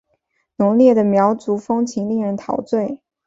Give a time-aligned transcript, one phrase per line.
[0.55, 2.99] 浓烈的苗族风情令人陶醉。